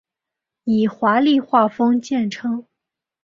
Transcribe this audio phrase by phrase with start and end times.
[0.63, 2.65] 以华丽画风见称。